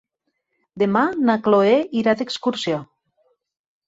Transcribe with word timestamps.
Demà 0.83 1.03
na 1.29 1.35
Chloé 1.47 1.75
irà 2.01 2.15
d'excursió. 2.21 2.81